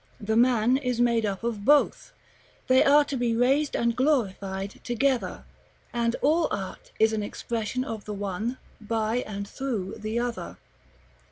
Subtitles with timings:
[0.19, 2.11] The man is made up of both:
[2.65, 5.43] they are to be raised and glorified together,
[5.93, 10.57] and all art is an expression of the one, by and through the other.